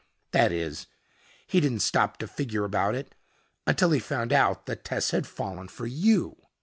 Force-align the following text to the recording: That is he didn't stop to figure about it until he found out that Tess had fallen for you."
That 0.31 0.51
is 0.51 0.87
he 1.45 1.59
didn't 1.59 1.81
stop 1.81 2.17
to 2.17 2.27
figure 2.27 2.63
about 2.63 2.95
it 2.95 3.13
until 3.67 3.91
he 3.91 3.99
found 3.99 4.33
out 4.33 4.65
that 4.65 4.83
Tess 4.83 5.11
had 5.11 5.27
fallen 5.27 5.67
for 5.67 5.85
you." 5.85 6.47